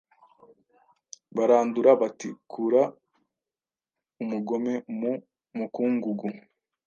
[1.35, 2.81] Barandura bati: "Kura
[4.23, 5.11] umugome mu
[5.57, 6.27] mukungugu,